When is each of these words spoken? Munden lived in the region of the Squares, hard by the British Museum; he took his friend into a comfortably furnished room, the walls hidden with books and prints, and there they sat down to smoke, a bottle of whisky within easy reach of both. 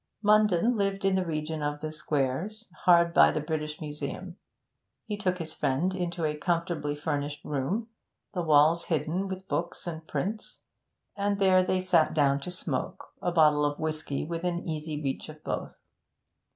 Munden 0.23 0.75
lived 0.75 1.05
in 1.05 1.13
the 1.13 1.23
region 1.23 1.61
of 1.61 1.79
the 1.79 1.91
Squares, 1.91 2.71
hard 2.85 3.13
by 3.13 3.29
the 3.29 3.39
British 3.39 3.79
Museum; 3.79 4.35
he 5.05 5.15
took 5.15 5.37
his 5.37 5.53
friend 5.53 5.93
into 5.93 6.25
a 6.25 6.35
comfortably 6.35 6.95
furnished 6.95 7.45
room, 7.45 7.87
the 8.33 8.41
walls 8.41 8.85
hidden 8.85 9.27
with 9.27 9.47
books 9.47 9.85
and 9.85 10.07
prints, 10.07 10.63
and 11.15 11.37
there 11.37 11.63
they 11.63 11.79
sat 11.79 12.15
down 12.15 12.39
to 12.39 12.49
smoke, 12.49 13.09
a 13.21 13.31
bottle 13.31 13.63
of 13.63 13.77
whisky 13.77 14.25
within 14.25 14.67
easy 14.67 14.99
reach 14.99 15.29
of 15.29 15.43
both. 15.43 15.77